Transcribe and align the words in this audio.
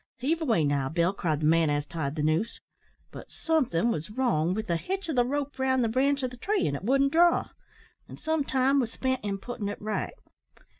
"`Heave 0.19 0.41
away 0.41 0.63
now, 0.63 0.89
Bill,' 0.89 1.13
cried 1.13 1.41
the 1.41 1.45
man 1.45 1.69
as 1.69 1.85
tied 1.85 2.15
the 2.15 2.23
noose. 2.23 2.59
"But 3.11 3.29
somethin' 3.29 3.91
was 3.91 4.09
wrong 4.09 4.55
with 4.55 4.65
the 4.65 4.75
hitch 4.75 5.07
o' 5.11 5.13
the 5.13 5.23
rope 5.23 5.59
round 5.59 5.83
the 5.83 5.89
branch 5.89 6.23
o' 6.23 6.27
the 6.27 6.37
tree, 6.37 6.65
an' 6.67 6.75
it 6.75 6.83
wouldn't 6.83 7.11
draw, 7.13 7.49
and 8.07 8.19
some 8.19 8.43
time 8.43 8.79
wos 8.79 8.89
spent 8.91 9.23
in 9.23 9.37
puttin' 9.37 9.69
it 9.69 9.79
right. 9.79 10.15